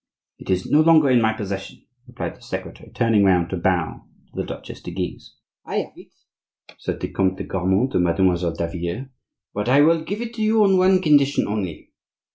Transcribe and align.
"It 0.39 0.49
is 0.49 0.65
no 0.65 0.81
longer 0.81 1.11
in 1.11 1.21
my 1.21 1.31
possession," 1.31 1.85
replied 2.07 2.35
the 2.35 2.41
secretary, 2.41 2.89
turning 2.91 3.23
round 3.23 3.51
to 3.51 3.55
bow 3.55 4.03
to 4.33 4.41
the 4.41 4.43
Duchesse 4.43 4.81
de 4.81 4.89
Guise. 4.89 5.35
"I 5.63 5.75
have 5.75 5.93
it," 5.95 6.11
said 6.79 7.01
the 7.01 7.09
Comte 7.09 7.37
de 7.37 7.43
Grammont 7.43 7.91
to 7.91 7.99
Mademoiselle 7.99 8.55
Davila, 8.55 9.09
"but 9.53 9.69
I 9.69 9.81
will 9.81 10.01
give 10.03 10.21
it 10.23 10.39
you 10.39 10.63
on 10.63 10.79
one 10.79 11.03
condition 11.03 11.47
only." 11.47 11.91